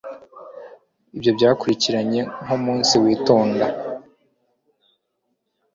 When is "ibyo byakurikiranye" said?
1.15-2.19